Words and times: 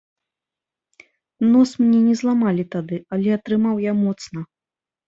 Нос 1.51 1.69
мне 1.83 1.99
не 2.09 2.15
зламалі 2.23 2.63
тады, 2.79 2.95
але 3.15 3.29
атрымаў 3.41 3.75
я 3.89 3.93
моцна. 4.05 4.39